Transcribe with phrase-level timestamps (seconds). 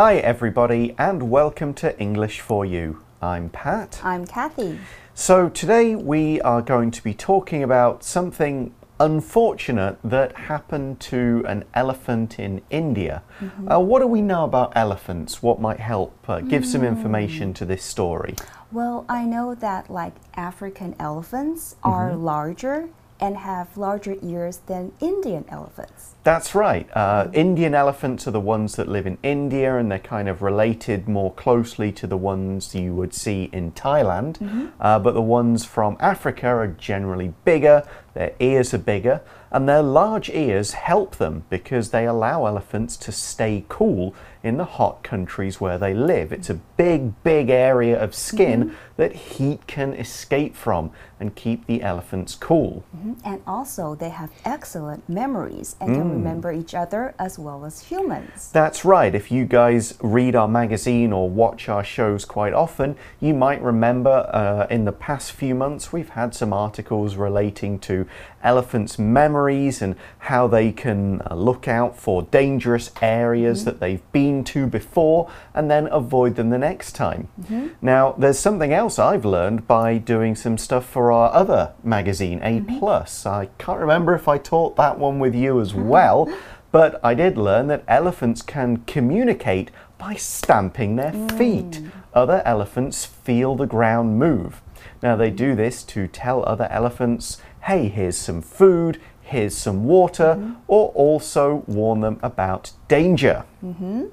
[0.00, 3.02] Hi, everybody, and welcome to English for You.
[3.20, 4.00] I'm Pat.
[4.04, 4.78] I'm Kathy.
[5.12, 11.64] So, today we are going to be talking about something unfortunate that happened to an
[11.74, 13.22] elephant in India.
[13.40, 13.72] Mm -hmm.
[13.72, 15.42] uh, what do we know about elephants?
[15.42, 16.72] What might help uh, give mm.
[16.72, 18.34] some information to this story?
[18.70, 22.24] Well, I know that like African elephants are mm -hmm.
[22.24, 22.88] larger
[23.20, 26.14] and have larger ears than Indian elephants.
[26.24, 26.88] That's right.
[26.94, 31.08] Uh, Indian elephants are the ones that live in India and they're kind of related
[31.08, 34.40] more closely to the ones you would see in Thailand.
[34.40, 34.66] Mm -hmm.
[34.80, 37.82] uh, but the ones from Africa are generally bigger,
[38.18, 39.20] their ears are bigger,
[39.52, 44.64] and their large ears help them because they allow elephants to stay cool in the
[44.64, 46.32] hot countries where they live.
[46.32, 48.96] It's a big, big area of skin mm -hmm.
[48.96, 52.82] that heat can escape from and keep the elephants cool.
[52.92, 53.32] Mm -hmm.
[53.32, 56.12] And also, they have excellent memories and can mm.
[56.12, 58.50] remember each other as well as humans.
[58.52, 59.14] That's right.
[59.14, 64.16] If you guys read our magazine or watch our shows quite often, you might remember
[64.34, 67.94] uh, in the past few months we've had some articles relating to
[68.42, 73.64] elephants' memories and how they can uh, look out for dangerous areas -hmm.
[73.64, 77.28] that they've been to before and then avoid them the next time.
[77.40, 77.66] Mm-hmm.
[77.80, 82.60] Now, there's something else I've learned by doing some stuff for our other magazine, A
[82.60, 82.78] mm-hmm.
[82.78, 83.24] Plus.
[83.24, 83.42] Mm -hmm.
[83.42, 86.28] I can't remember if I taught that one with you as well,
[86.70, 91.82] but I did learn that elephants can communicate by stamping their feet.
[91.82, 91.90] Mm.
[92.14, 94.62] Other elephants feel the ground move.
[95.02, 100.34] Now, they do this to tell other elephants, hey, here's some food, here's some water,
[100.34, 100.54] mm -hmm.
[100.66, 103.44] or also warn them about danger.
[103.62, 104.04] Mm -hmm.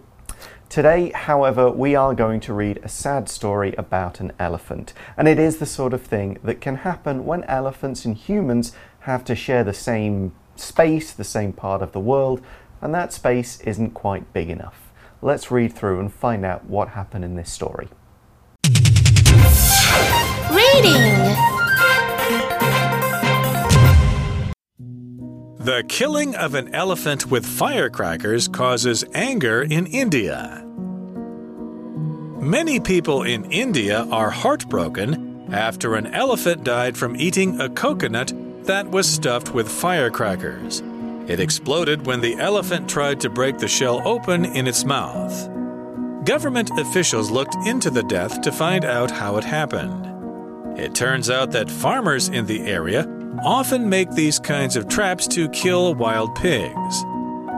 [0.70, 4.94] Today, however, we are going to read a sad story about an elephant.
[5.16, 9.24] And it is the sort of thing that can happen when elephants and humans have
[9.24, 12.42] to share the same space, the same part of the world,
[12.82, 14.92] and that space isn't quite big enough.
[15.22, 17.88] Let's read through and find out what happened in this story.
[20.52, 21.55] Reading
[25.66, 30.64] The killing of an elephant with firecrackers causes anger in India.
[32.40, 38.32] Many people in India are heartbroken after an elephant died from eating a coconut
[38.66, 40.84] that was stuffed with firecrackers.
[41.28, 45.50] It exploded when the elephant tried to break the shell open in its mouth.
[46.26, 50.78] Government officials looked into the death to find out how it happened.
[50.80, 53.08] It turns out that farmers in the area
[53.44, 57.04] often make these kinds of traps to kill wild pigs.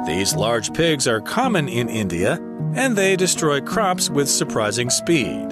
[0.05, 2.39] These large pigs are common in India
[2.75, 5.49] and they destroy crops with surprising speed.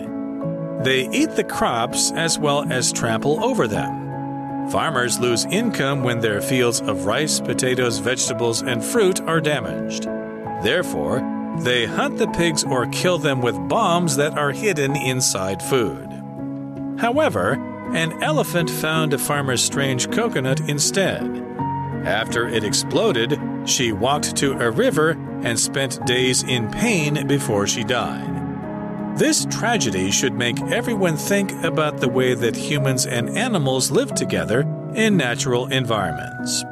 [0.82, 4.70] They eat the crops as well as trample over them.
[4.70, 10.04] Farmers lose income when their fields of rice, potatoes, vegetables, and fruit are damaged.
[10.64, 11.20] Therefore,
[11.60, 16.10] they hunt the pigs or kill them with bombs that are hidden inside food.
[16.98, 17.58] However,
[17.94, 21.24] an elephant found a farmer's strange coconut instead.
[22.06, 25.12] After it exploded, she walked to a river
[25.44, 28.36] and spent days in pain before she died.
[29.18, 34.62] This tragedy should make everyone think about the way that humans and animals live together
[34.94, 36.64] in natural environments.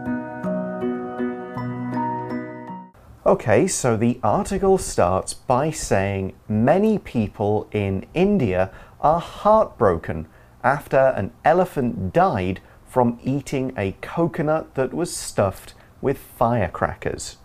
[3.25, 8.69] Okay, so the article starts by saying many people in India
[8.99, 10.27] are heartbroken
[10.63, 17.37] after an elephant died from eating a coconut that was stuffed with firecrackers.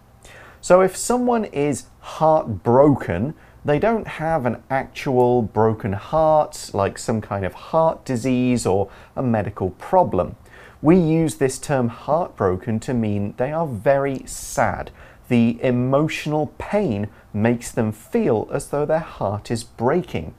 [0.60, 3.34] So if someone is heartbroken,
[3.64, 9.22] they don't have an actual broken heart, like some kind of heart disease or a
[9.22, 10.36] medical problem.
[10.80, 14.90] We use this term heartbroken to mean they are very sad.
[15.28, 20.34] The emotional pain makes them feel as though their heart is breaking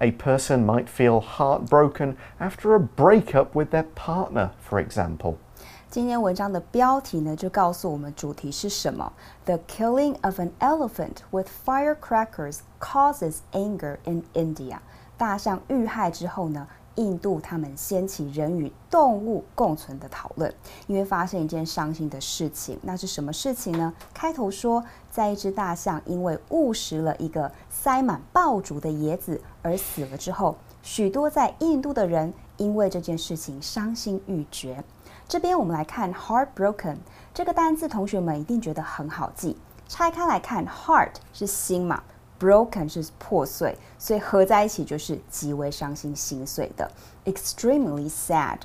[0.00, 5.36] a person might feel heartbroken after a breakup with their partner, for example.
[5.88, 9.12] 今天文章的标题呢，就告诉我们主题是什么。
[9.46, 14.78] The killing of an elephant with firecrackers causes anger in India。
[15.16, 20.53] 大象遇害之后呢， 印度他们掀起人与动物共存的讨论，
[20.87, 22.77] 因为发生一件伤心的事情。
[22.81, 23.93] 那是什么事情呢？
[24.13, 34.83] 开头说，在一只大象因为误食了一个塞满爆竹的椰子而死了之后，许多在印度的人因为这件事情伤心欲绝。
[35.27, 36.97] 这边我们来看 heartbroken
[37.33, 39.57] 这个单字，同学们一定觉得很好记。
[39.87, 42.03] 拆开来看，heart 是心嘛
[42.40, 46.90] ？Broken 是破碎，所以合在一起就是极为伤心心碎的，
[47.24, 48.58] extremely sad。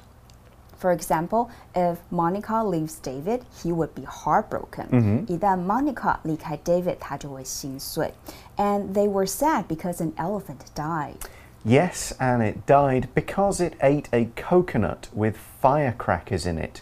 [0.79, 5.25] For example, if Monica leaves David, he would be heartbroken.
[5.27, 8.13] 一旦 Monica 离开 David，他就会心碎。
[8.57, 11.17] And they were sad because an elephant died.
[11.63, 16.81] Yes, and it died because it ate a coconut with firecrackers in it.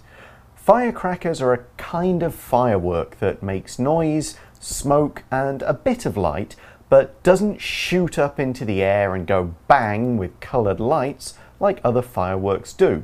[0.56, 6.56] Firecrackers are a kind of firework that makes noise, smoke, and a bit of light,
[6.94, 12.02] but doesn't shoot up into the air and go bang with coloured lights like other
[12.02, 13.04] fireworks do.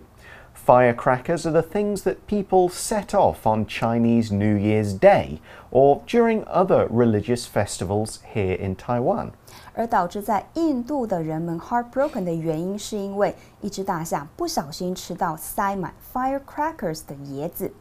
[0.53, 5.39] Firecrackers are the things that people set off on Chinese New Year's Day
[5.69, 9.33] or during other religious festivals here in Taiwan.
[9.75, 17.71] 而导致在印度的人们 heartbroken 的原因，是因为一只大象不小心吃到塞满 firecrackers 的椰子。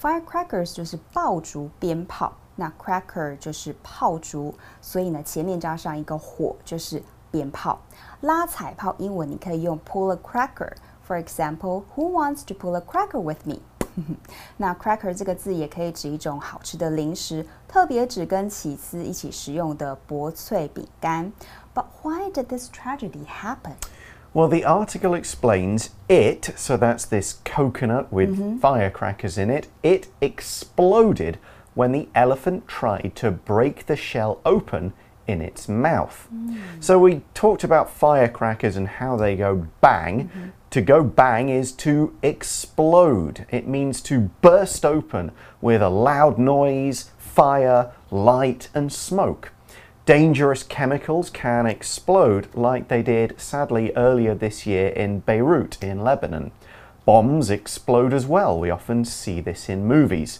[0.00, 7.78] firecrackers 就是爆竹鞭炮， 那 cracker 就是炮竹，所以呢前面加上一个火就是鞭炮。
[8.20, 13.60] 拉彩炮英文你可以用 pull a cracker。For example, who wants to pull a cracker with me?
[14.56, 21.32] 那 cracker 这个字也可以指一种好吃的零食，特别指跟起司一起食用的薄脆饼干。
[21.74, 23.74] But why did this tragedy happen?
[24.32, 31.34] Well, the article explains it, so that's this coconut with firecrackers in it, it exploded
[31.77, 34.93] when the elephant tried to break the shell open
[35.27, 36.27] in its mouth.
[36.79, 40.29] So we talked about firecrackers and how they go bang.
[40.29, 40.47] Mm-hmm.
[40.71, 43.45] To go bang is to explode.
[43.51, 45.31] It means to burst open
[45.61, 49.51] with a loud noise, fire, light, and smoke.
[50.05, 56.51] Dangerous chemicals can explode like they did sadly earlier this year in Beirut in Lebanon.
[57.05, 58.59] Bombs explode as well.
[58.59, 60.39] We often see this in movies.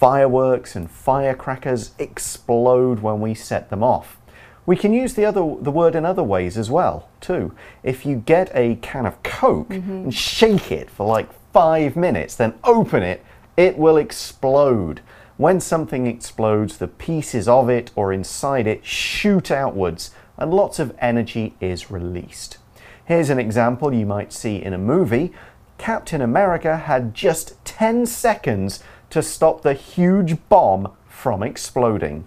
[0.00, 4.16] Fireworks and firecrackers explode when we set them off.
[4.64, 7.54] We can use the other the word in other ways as well, too.
[7.82, 9.90] If you get a can of Coke mm-hmm.
[9.90, 13.22] and shake it for like 5 minutes, then open it,
[13.58, 15.02] it will explode.
[15.36, 20.96] When something explodes, the pieces of it or inside it shoot outwards and lots of
[20.98, 22.56] energy is released.
[23.04, 25.34] Here's an example you might see in a movie.
[25.76, 32.22] Captain America had just 10 seconds to stop the huge bomb from exploding.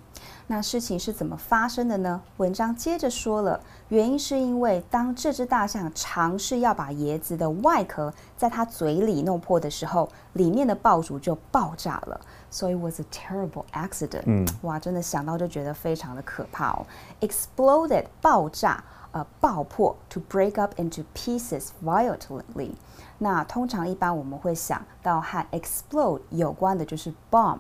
[0.46, 2.22] 那事情是怎么发生的呢？
[2.38, 12.20] 文章接着说了，原因是因为当这只大象尝试要把椰子的外壳在它嘴里弄破的时候，里面的爆竹就爆炸了。
[12.52, 14.24] So it was a terrible accident。
[14.26, 16.86] 嗯，哇，真的想到就觉得非常的可怕哦。
[17.22, 22.73] Exploded，爆炸，呃，爆破，to break up into pieces violently。
[23.17, 27.59] 那通常一般我们会想到和 explode 有关的就是 bomb，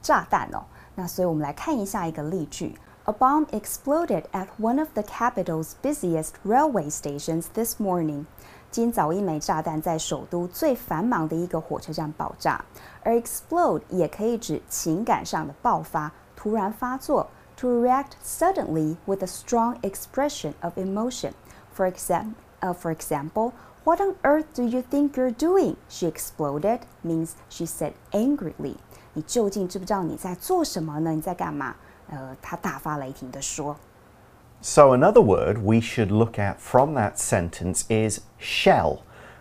[0.00, 0.64] 炸弹哦。
[0.94, 2.74] 那所以我们来看一下一个例句。
[3.04, 8.24] A bomb exploded at one of the capital's busiest railway stations this morning.
[8.70, 12.64] 今早一枚炸弹在首都最繁忙的一个火车站爆炸。
[13.02, 17.26] 而 explode 也可以指情感上的爆发，突然发作。
[17.62, 21.34] To react suddenly with a strong expression of emotion.
[21.72, 23.52] For example, uh, for example,
[23.84, 25.76] what on earth do you think you're doing?
[25.88, 28.76] She exploded means she said angrily.
[29.14, 31.12] 你究竟知不知道你在做什么呢？
[31.12, 31.74] 你在干嘛？
[32.08, 33.76] 呃，他大发雷霆的说。
[34.60, 38.98] So, another word we should look at from that sentence is shell.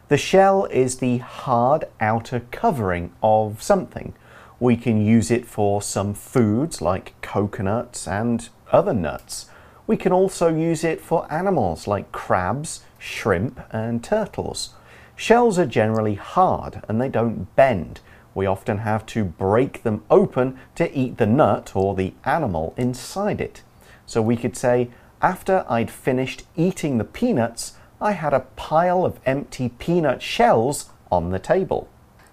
[0.08, 4.14] The shell is the hard outer covering of something.
[4.63, 9.47] We can use it for some foods like coconuts and other nuts.
[9.89, 14.75] We can also use it for animals like crabs, shrimp, and turtles.
[15.17, 17.99] Shells are generally hard and they don't bend.
[18.37, 23.41] We often have to break them open to eat the nut or the animal inside
[23.41, 23.65] it.
[24.07, 24.91] So we could say,
[25.21, 31.31] after I'd finished eating the peanuts, I had a pile of empty peanut shells on
[31.31, 31.89] the table.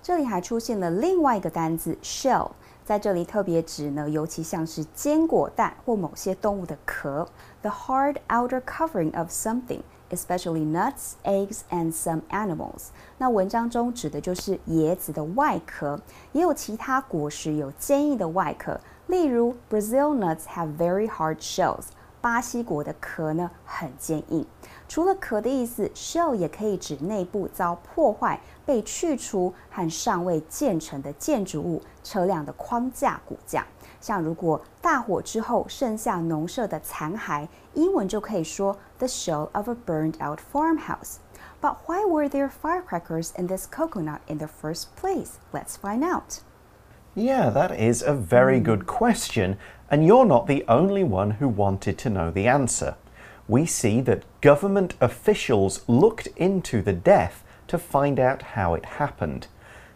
[0.09, 2.49] 这里还出现了另外一个单字 shell，
[2.83, 7.27] 在这里特别指呢，尤其像是坚果蛋或某些动物的壳
[7.61, 9.81] ，the hard outer covering of something。
[10.09, 12.87] especially nuts, eggs, and some animals。
[13.19, 15.99] 那文章中指的就是椰子的外壳，
[16.31, 21.83] 也有其他果实有坚硬的外壳，例如 Brazil nuts have very hard shells。
[22.21, 24.45] 巴西果的壳呢很坚硬。
[24.89, 33.66] 除了壳的意思，shell 也可以指内部遭破坏、被去除和尚未建成的建筑物、车辆的框架、骨架。
[34.00, 44.36] 像如果大火之后剩下农舍的残骸，英文就可以说 the shell of a burned out farmhouse。But why were there firecrackers in this coconut in
[44.36, 45.38] the first place?
[45.52, 46.40] Let's find out.
[47.14, 49.56] Yeah, that is a very good question,
[49.88, 52.96] and you're not the only one who wanted to know the answer.
[53.46, 59.46] We see that government officials looked into the death to find out how it happened.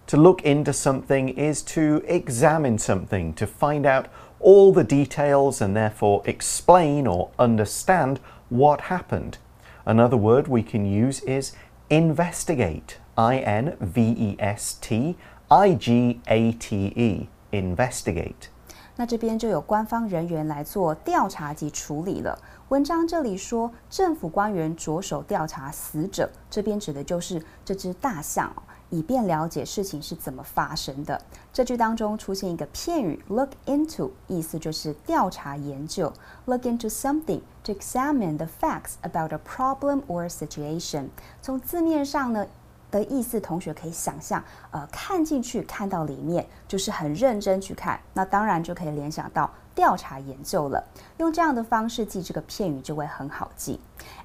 [0.09, 4.07] To look into something is to examine something, to find out
[4.40, 8.18] all the details and therefore explain or understand
[8.49, 9.37] what happened.
[9.85, 11.52] Another word we can use is
[11.90, 12.99] investigate.
[13.16, 15.16] I N V E S T
[15.50, 17.28] I G A T E.
[17.52, 18.49] Investigate.
[18.97, 22.38] 那这边就有官方人员来做调查及处理了。
[22.74, 28.51] 文章这里说，政府官员着手调查死者，这边指的就是这只大象，
[28.89, 31.22] 以便了解事情是怎么发生的。
[31.53, 36.12] 这句当中出现一个片语 look into，意思就是调查研究。
[36.46, 41.10] Look into something to examine the facts about a problem or situation。
[41.44, 42.48] 从字面上呢。
[42.89, 50.85] 的意思，同学可以想象，呃，看进去，看到里面，就是很认真去看，那当然就可以联想到调查研究了。
[51.18, 53.80] 用这样的方式记这个片语就会很好记。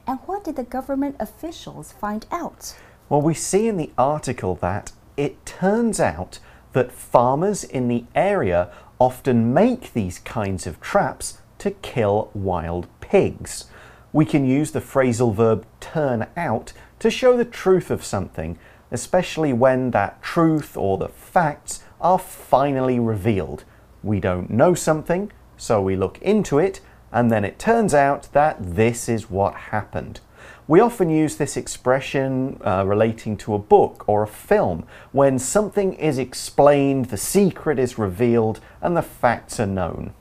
[0.05, 2.73] And what did the government officials find out?
[3.09, 6.39] Well, we see in the article that it turns out
[6.73, 13.65] that farmers in the area often make these kinds of traps to kill wild pigs.
[14.11, 18.57] We can use the phrasal verb turn out to show the truth of something,
[18.91, 23.63] especially when that truth or the facts are finally revealed.
[24.03, 28.57] We don't know something, so we look into it, and then it turns out that
[28.75, 30.19] this is what happened.
[30.65, 35.93] We often use this expression uh, relating to a book or a film when something
[35.93, 40.11] is explained, the secret is revealed, and the facts are known.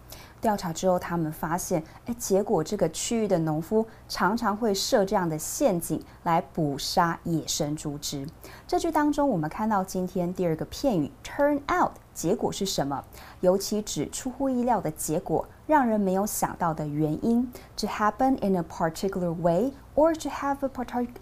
[0.40, 8.26] 调查之后，他们发现，哎，结果这个区域的农夫常常会设这样的陷阱来捕杀野生猪只。
[8.66, 13.02] 这句当中，我们看到今天第二个片语 “turn out”， 结果是什么？
[13.40, 17.50] 尤其指出乎意料的结果，让人没有想到的原因。
[17.78, 20.70] To happen in a particular way or to have a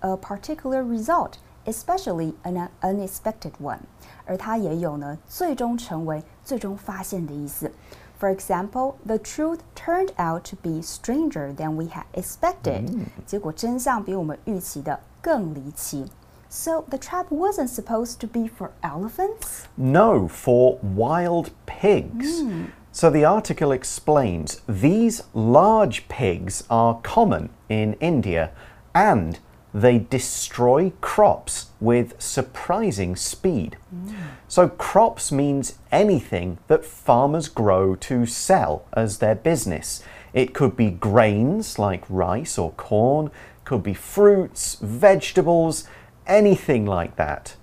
[0.00, 1.34] a particular result,
[1.64, 3.80] especially an unexpected one。
[4.26, 7.72] 而它也有呢，最终成为、最终发现的意思。
[8.20, 13.06] For example, the truth turned out to be stranger than we had expected.
[13.24, 16.10] 结果真相比我们预期的更离奇。
[16.55, 19.67] So the trap wasn't supposed to be for elephants?
[19.75, 22.41] No, for wild pigs.
[22.41, 22.71] Mm.
[22.93, 28.51] So the article explains these large pigs are common in India
[28.93, 29.37] and
[29.73, 33.75] they destroy crops with surprising speed.
[33.93, 34.15] Mm.
[34.47, 40.01] So, crops means anything that farmers grow to sell as their business.
[40.33, 43.31] It could be grains like rice or corn,
[43.65, 45.85] could be fruits, vegetables,
[46.26, 47.56] anything like that.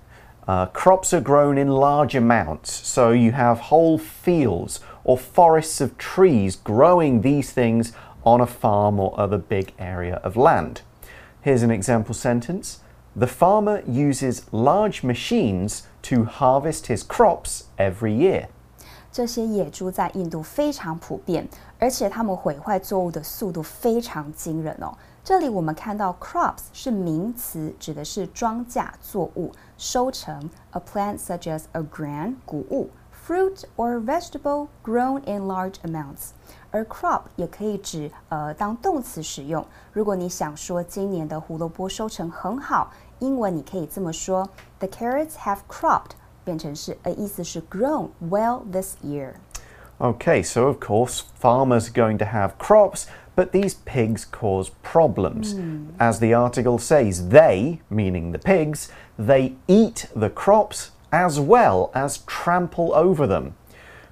[0.48, 5.98] Uh, crops are grown in large amounts, so you have whole fields or forests of
[5.98, 7.92] trees growing these things
[8.24, 10.82] on a farm or other big area of land.
[11.42, 12.80] Here's an example sentence
[13.18, 18.48] The farmer uses large machines to harvest his crops every year.
[19.12, 21.48] 这些野猪在印度非常普遍，
[21.80, 24.96] 而且它们毁坏作物的速度非常惊人哦。
[25.24, 32.90] 这里我们看到 crops 是名词，指的是庄稼作物收成，a plant such as a grain 谷物，
[33.28, 36.30] fruit or vegetable grown in large amounts。
[36.72, 39.66] 而 crop 也可以指呃当动词使用。
[39.92, 44.48] 如果你想说今年的胡萝卜收成很好，英文你可以这么说：
[44.80, 46.12] The carrots have cropped，
[46.46, 53.75] 变成是呃意思是 grown well this year。Okay, so of course farmers are going to have crops, but these
[53.75, 55.55] pigs cause problems.
[55.55, 55.95] Mm.
[55.99, 62.19] As the article says, they, meaning the pigs, they eat the crops as well as
[62.19, 63.55] trample over them.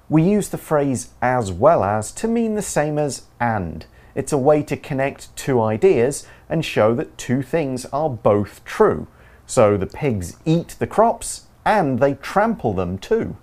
[0.09, 3.85] We use the phrase as well as to mean the same as and.
[4.13, 9.07] It's a way to connect two ideas and show that two things are both true.
[9.45, 13.37] So the pigs eat the crops and they trample them too.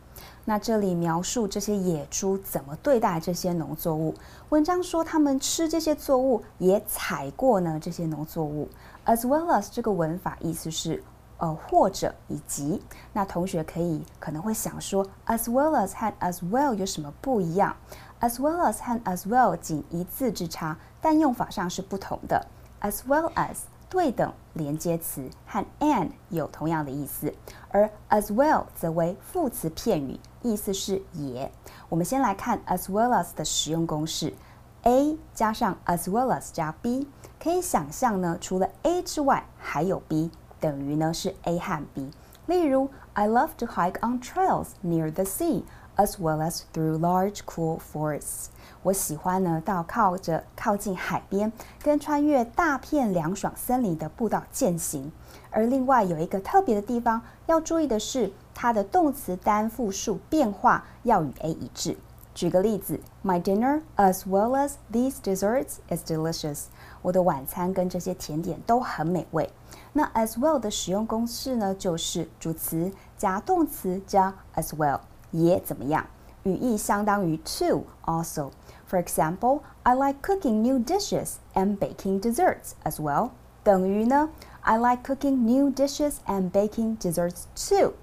[0.48, 4.14] 那这里描述这些野猪怎么对待这些农作物。
[4.48, 8.66] 文章说他们吃这些作物，也踩过呢这些农作物。
[9.04, 11.04] As well as 这个文法意思是
[11.36, 12.80] 呃，或者以及，
[13.12, 17.76] 那同学可以可能会想说，as well as 和 as well 有什么不一样
[18.20, 22.46] ？as well as 和 as well 仅一字之差，但用法上是不同的。
[22.80, 23.56] as well as
[23.88, 27.32] 对等连接词和 and 有同样的意思，
[27.70, 31.50] 而 as well 则为副词片语，意思是也。
[31.88, 34.34] 我们先来看 as well as 的使用公式
[34.82, 37.06] ：a 加上 as well as 加 b，
[37.42, 40.30] 可以想象呢，除了 a 之外还有 b。
[40.60, 42.10] 等于呢是 A 和 B。
[42.46, 45.62] 例如，I love to hike on trails near the sea。
[45.98, 48.46] As well as through large cool forests.
[48.84, 51.52] 我喜欢呢，到靠着靠近海边，
[51.82, 55.12] 跟穿越大片凉爽森林的步道践行。
[55.50, 61.98] 而另外有一个特别的地方要注意的是，它的动词单复数变化要与 A 一致。
[62.34, 66.66] 举个例子，My dinner as well as these desserts is delicious。
[67.02, 69.50] 我的晚餐跟这些甜点都很美味。
[69.92, 75.00] 那 as well 的使用公式呢，就是主词加动词加 as well，
[75.31, 76.05] 也怎么样？
[76.43, 83.29] 语义相当于 to also。For example, I like cooking new dishes and baking desserts as well。
[83.63, 84.29] 等于呢，
[84.61, 87.93] I like cooking new dishes and baking desserts too。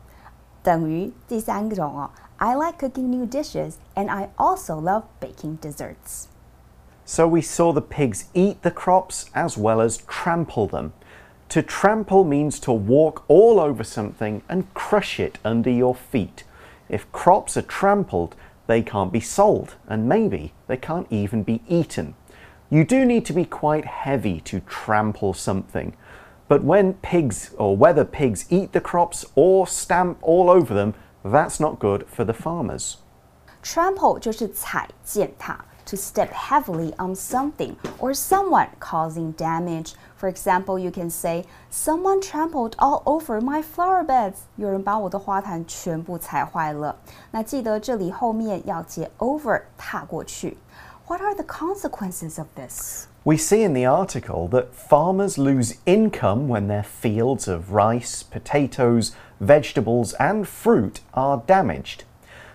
[0.63, 2.11] 等于第三种哦。
[2.39, 6.27] I like cooking new dishes and I also love baking desserts.
[7.05, 10.93] So we saw the pigs eat the crops as well as trample them.
[11.51, 16.45] To trample means to walk all over something and crush it under your feet.
[16.89, 18.35] If crops are trampled,
[18.67, 22.15] they can't be sold and maybe they can't even be eaten.
[22.71, 25.97] You do need to be quite heavy to trample something.
[26.47, 31.61] But when pigs or whether pigs eat the crops or stamp all over them, that's
[31.61, 32.97] not good for the farmers.
[33.63, 35.65] Trample 就是踩践踏。
[35.87, 39.95] To step heavily on something or someone causing damage.
[40.17, 44.35] For example, you can say, Someone trampled all over my flower beds.
[44.57, 46.95] 有人把我的花坛全部踩坏了。
[47.33, 50.57] 那记得这里后面要接 over，踏过去。
[51.09, 53.07] What are the consequences of this?
[53.25, 59.11] We see in the article that farmers lose income when their fields of rice, potatoes,
[59.41, 62.05] vegetables, and fruit are damaged.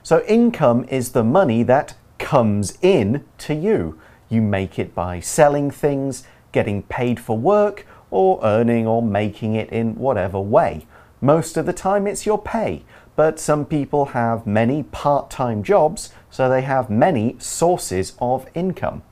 [0.01, 3.98] So, income is the money that comes in to you.
[4.28, 9.68] You make it by selling things, getting paid for work, or earning or making it
[9.70, 10.86] in whatever way.
[11.20, 12.84] Most of the time, it's your pay,
[13.16, 19.02] but some people have many part time jobs, so they have many sources of income.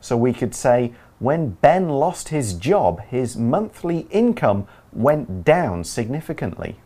[0.00, 6.76] So we could say, when Ben lost his job, his monthly income went down significantly.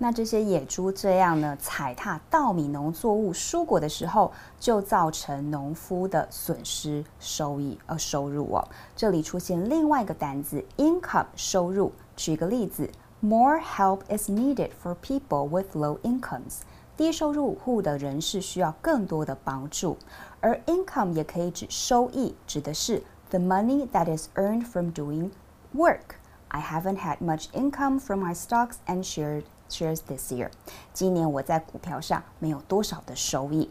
[0.00, 4.30] 那这些野猪这样呢，踩踏稻米、农作物、蔬果的时候，
[4.60, 8.68] 就造成农夫的损失收益呃收入哦。
[8.94, 11.92] 这里出现另外一个单字 income 收入。
[12.14, 12.88] 举个例子
[13.20, 16.60] ，More help is needed for people with low incomes。
[16.96, 19.96] 低收入户的人士需要更多的帮助。
[20.40, 25.30] 而 income 也可以指收益，指的是 the money that is earned from doing
[25.74, 26.16] work。
[26.48, 30.49] I haven't had much income from my stocks and shares shares this year.
[30.93, 33.69] 今年我在股票上没有多少的收益。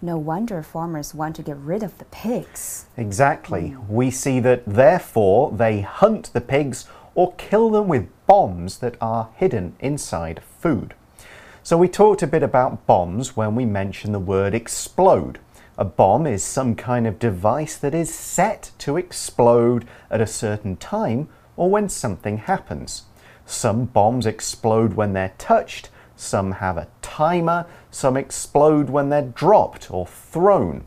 [0.00, 2.84] No wonder farmers want to get rid of the pigs.
[2.96, 3.76] Exactly.
[3.88, 9.28] We see that therefore they hunt the pigs or kill them with bombs that are
[9.36, 10.94] hidden inside food.
[11.62, 15.38] So we talked a bit about bombs when we mentioned the word explode.
[15.76, 20.76] A bomb is some kind of device that is set to explode at a certain
[20.76, 23.02] time or when something happens.
[23.45, 29.91] Some bombs explode when they're touched, some have a timer, some explode when they're dropped
[29.91, 30.85] or thrown.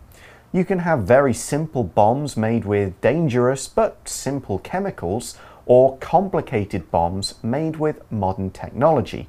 [0.52, 7.34] You can have very simple bombs made with dangerous but simple chemicals, or complicated bombs
[7.42, 9.28] made with modern technology.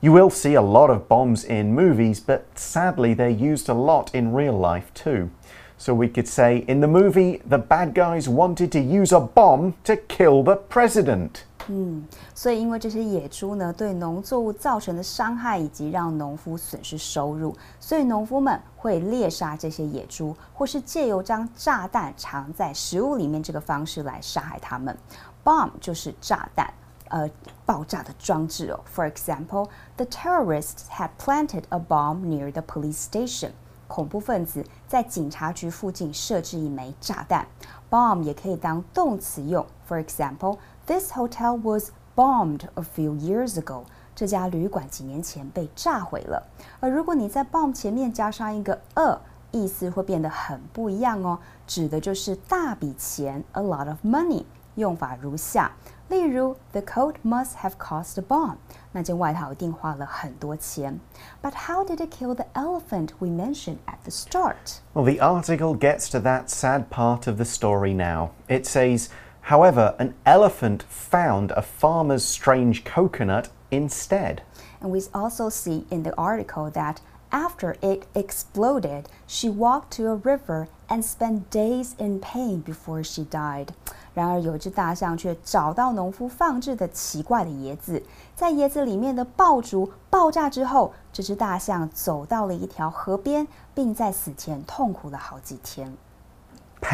[0.00, 4.14] You will see a lot of bombs in movies, but sadly, they're used a lot
[4.14, 5.30] in real life too.
[5.76, 9.74] So we could say in the movie, the bad guys wanted to use a bomb
[9.84, 11.44] to kill the president.
[11.68, 24.94] 嗯，所以因为这些野猪呢，对农作物造成的伤害以及让农夫损失收入，所以农夫们会猎杀这些野猪，或是借由将炸弹藏在食物里面这个方式来杀害它们。
[25.42, 26.72] Bomb 就是炸弹，
[27.08, 27.30] 呃，
[27.64, 28.80] 爆炸的装置哦。
[28.94, 33.52] For example, the terrorists had planted a bomb near the police station.
[33.86, 37.46] 恐怖分子在警察局附近设置一枚炸弹。
[37.90, 39.64] Bomb 也可以当动词用。
[39.88, 40.58] For example.
[40.85, 43.83] This hotel was bombed a few years ago.
[44.15, 46.47] 这家旅馆几年前被炸毁了。
[46.79, 49.19] 而如果你在 bomb 前面加上一个 a，
[49.51, 54.43] 意思会变得很不一样哦，指的就是大笔钱，a lot of money。
[54.75, 55.71] 用法如下，
[56.07, 58.55] 例如，The coat must have cost a bomb。
[58.91, 60.99] 那件外套一定花了很多钱。
[61.41, 64.79] But how did it kill the elephant we mentioned at the start?
[64.93, 68.29] Well, the article gets to that sad part of the story now.
[68.47, 69.07] It says.
[69.43, 74.41] However, an elephant found a farmer's strange coconut instead.
[74.81, 76.97] And we also see in the article that
[77.31, 83.23] after it exploded, she walked to a river and spent days in pain before she
[83.23, 83.67] died.
[84.15, 88.01] 然而，有一只大象却找到农夫放置的奇怪的椰子，
[88.35, 95.95] 在椰子里面的爆竹爆炸之后，这只大象走到了一条河边，并在死前痛苦了好几天。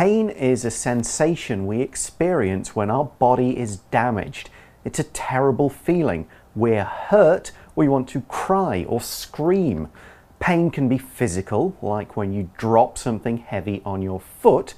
[0.00, 4.48] Pain is a sensation we experience when our body is damaged.
[4.82, 6.26] It's a terrible feeling.
[6.54, 9.90] We're hurt, we want to cry or scream.
[10.38, 14.72] Pain can be physical, like when you drop something heavy on your foot.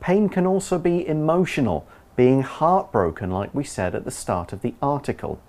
[0.00, 4.74] Pain can also be emotional, being heartbroken, like we said at the start of the
[4.82, 5.40] article.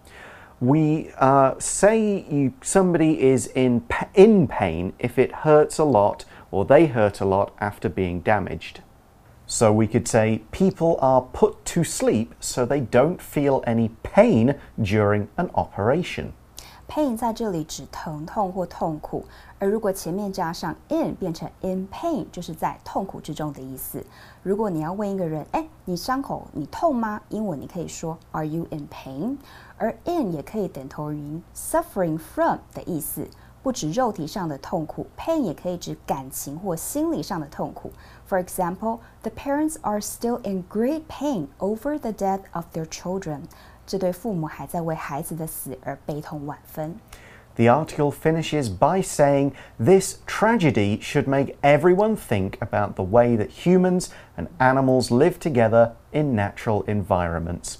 [0.61, 6.63] We uh, say you, somebody is in, in pain if it hurts a lot or
[6.63, 8.79] they hurt a lot after being damaged.
[9.46, 14.56] So we could say people are put to sleep so they don't feel any pain
[14.78, 16.32] during an operation.
[16.88, 19.24] Pain 在这里指疼痛或痛苦，
[19.58, 24.04] 而如果前面加上 in 变成 in pain，就是在痛苦之中的意思。
[24.42, 27.20] 如果你要问一个人，哎，你伤口你痛吗？
[27.30, 29.38] 英文你可以说 Are you in pain？
[29.78, 33.26] 而 in 也可以等同于 suffering from 的意思。
[33.62, 37.92] 不止肉体上的痛苦，pain 也可以指感情或心理上的痛苦。
[38.28, 43.42] For example, the parents are still in great pain over the death of their children.
[43.86, 46.96] 这对父母还在为孩子的死而悲痛万分。
[47.56, 54.06] The article finishes by saying this tragedy should make everyone think about the way that humans
[54.36, 57.76] and animals live together in natural environments.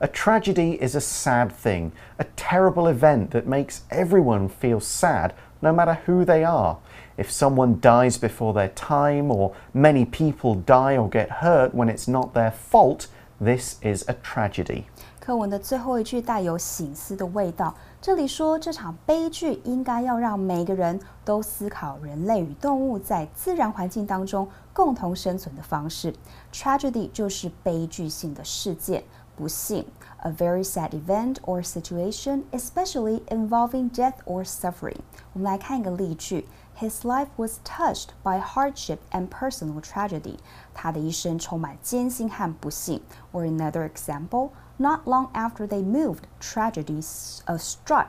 [0.00, 5.72] A tragedy is a sad thing, a terrible event that makes everyone feel sad, no
[5.72, 6.76] matter who they are.
[7.16, 12.08] If someone dies before their time, or many people die or get hurt when it's
[12.08, 13.06] not their fault,
[13.40, 14.84] this is a tragedy.
[15.20, 17.74] 课文的最后一句带有醒思的味道。
[18.02, 26.12] 这里说，这场悲剧应该要让每个人都思考人类与动物在自然环境当中共同生存的方式。
[26.52, 29.02] Tragedy 就是悲剧性的事件。
[29.38, 29.86] 不幸，
[30.18, 34.98] a very sad event or situation, especially involving death or suffering。
[35.32, 36.46] 我们来看一个例句：
[36.78, 40.36] His life was touched by hardship and personal tragedy。
[40.72, 43.02] 他的一生充满艰辛和不幸。
[43.32, 48.06] Or another example, not long after they moved, tragedy struck.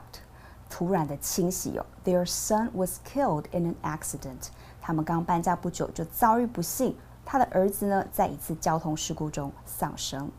[0.69, 4.49] 突然的清洗哦，Their son was killed in an accident。
[4.81, 10.31] 他们刚搬家不久就遭遇不幸，他的儿子呢在一次交通事故中丧生。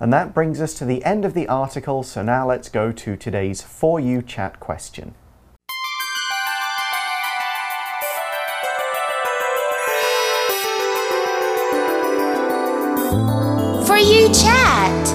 [0.00, 3.16] And that brings us to the end of the article, so now let's go to
[3.16, 5.14] today's For You chat question.
[13.86, 15.08] For You chat.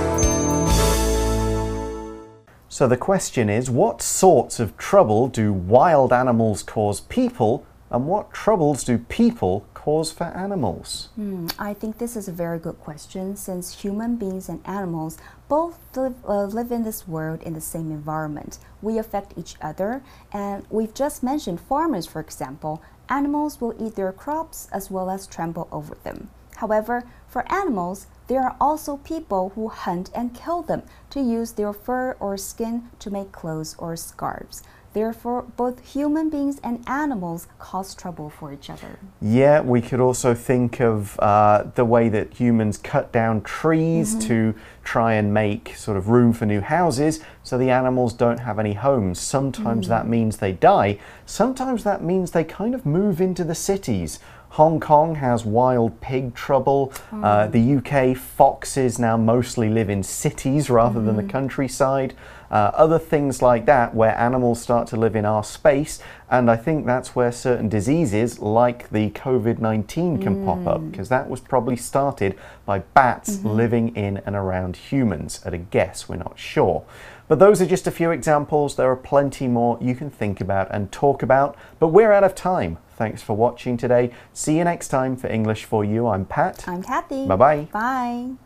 [2.68, 8.34] So the question is what sorts of trouble do wild animals cause people, and what
[8.34, 11.10] troubles do people cause for animals?
[11.16, 15.18] Hmm, I think this is a very good question since human beings and animals
[15.50, 18.60] both live, uh, live in this world in the same environment.
[18.82, 22.82] We affect each other, and we've just mentioned farmers, for example.
[23.10, 26.30] Animals will eat their crops as well as trample over them.
[26.56, 31.74] However, for animals, there are also people who hunt and kill them to use their
[31.74, 34.64] fur or skin to make clothes or scarves.
[34.94, 39.00] Therefore, both human beings and animals cause trouble for each other.
[39.22, 44.20] Yeah, we could also think of uh, the way that humans cut down trees mm
[44.20, 44.28] -hmm.
[44.28, 48.60] to try and make sort of room for new houses so the animals don't have
[48.60, 49.20] any homes.
[49.20, 49.90] Sometimes mm.
[49.90, 54.20] that means they die, sometimes that means they kind of move into the cities.
[54.54, 56.94] Hong Kong has wild pig trouble.
[57.12, 57.24] Mm.
[57.24, 61.06] Uh, the UK, foxes now mostly live in cities rather mm.
[61.06, 61.32] than the mm-hmm.
[61.32, 62.14] countryside
[62.54, 66.00] uh, other things like that where animals start to live in our space.
[66.30, 70.46] And I think that's where certain diseases like the COVID 19 can mm.
[70.46, 71.10] pop up because mm.
[71.10, 72.38] that was probably started
[72.68, 73.56] by bats mm -hmm.
[73.56, 75.42] living in and around humans.
[75.46, 76.82] At a guess, we're not sure.
[77.28, 78.76] But those are just a few examples.
[78.76, 81.56] There are plenty more you can think about and talk about.
[81.80, 82.78] But we're out of time.
[82.98, 84.12] Thanks for watching today.
[84.34, 86.14] See you next time for English for You.
[86.14, 86.68] I'm Pat.
[86.68, 87.28] I'm Kathy.
[87.28, 87.68] Bye bye.
[87.72, 88.43] Bye.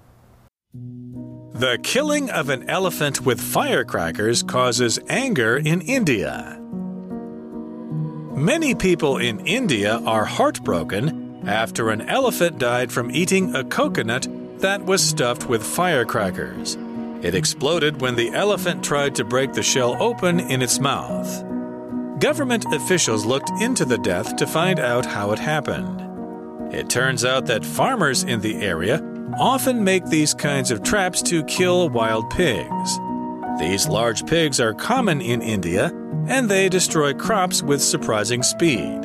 [0.74, 6.60] The killing of an elephant with firecrackers causes anger in India.
[8.36, 14.28] Many people in India are heartbroken after an elephant died from eating a coconut
[14.60, 16.78] that was stuffed with firecrackers.
[17.24, 21.44] It exploded when the elephant tried to break the shell open in its mouth.
[22.20, 26.04] Government officials looked into the death to find out how it happened.
[26.72, 29.02] It turns out that farmers in the area
[29.40, 33.00] often make these kinds of traps to kill wild pigs.
[33.60, 35.92] These large pigs are common in India
[36.28, 39.02] and they destroy crops with surprising speed.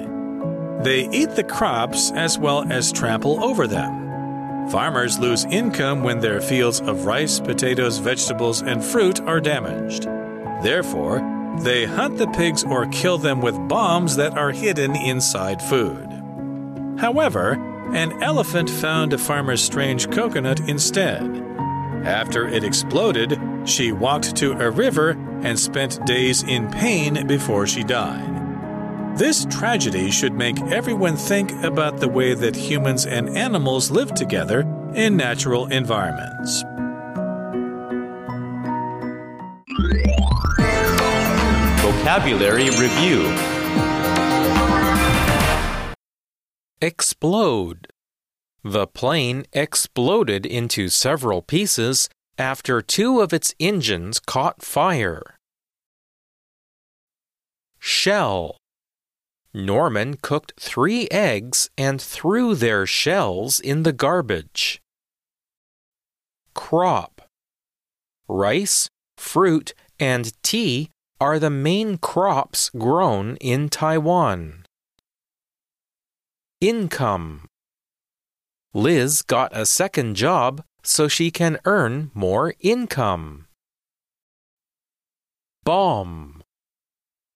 [0.82, 4.68] They eat the crops as well as trample over them.
[4.70, 10.04] Farmers lose income when their fields of rice, potatoes, vegetables, and fruit are damaged.
[10.62, 11.20] Therefore,
[11.60, 16.08] they hunt the pigs or kill them with bombs that are hidden inside food.
[16.98, 17.56] However,
[17.92, 21.22] an elephant found a farmer's strange coconut instead.
[22.04, 25.10] After it exploded, she walked to a river
[25.42, 28.32] and spent days in pain before she died.
[29.16, 34.60] This tragedy should make everyone think about the way that humans and animals live together
[34.94, 36.62] in natural environments.
[41.82, 43.61] Vocabulary Review
[46.82, 47.86] Explode.
[48.64, 55.36] The plane exploded into several pieces after two of its engines caught fire.
[57.78, 58.56] Shell.
[59.54, 64.82] Norman cooked three eggs and threw their shells in the garbage.
[66.52, 67.22] Crop.
[68.26, 70.90] Rice, fruit, and tea
[71.20, 74.61] are the main crops grown in Taiwan.
[76.62, 77.48] Income.
[78.72, 83.48] Liz got a second job so she can earn more income.
[85.64, 86.44] Bomb.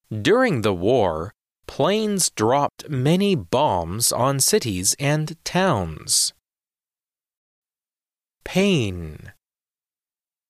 [0.08, 1.34] During the war,
[1.66, 6.32] planes dropped many bombs on cities and towns.
[8.44, 9.32] Pain.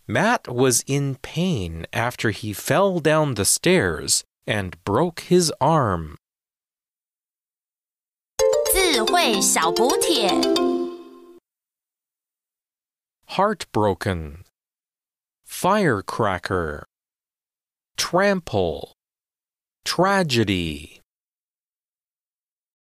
[0.06, 6.18] Matt was in pain after he fell down the stairs and broke his arm.
[8.95, 10.29] 智慧小补帖。
[13.27, 14.45] Heartbroken.
[15.45, 16.85] Firecracker.
[17.97, 18.93] Trample.
[19.83, 21.01] Tragedy.